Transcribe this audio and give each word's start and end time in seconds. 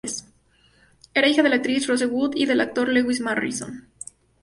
Era 1.13 1.27
hija 1.27 1.43
de 1.43 1.49
la 1.49 1.57
actriz 1.57 1.85
Rose 1.85 2.07
Wood 2.07 2.31
y 2.35 2.47
del 2.47 2.61
actor 2.61 2.89
Lewis 2.89 3.21
Morrison. 3.21 3.87